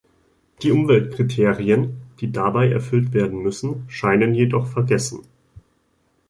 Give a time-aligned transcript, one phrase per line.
[0.63, 5.27] Die Umweltkriterien, die dabei erfüllt werden müssen, scheinen jedoch vergessen.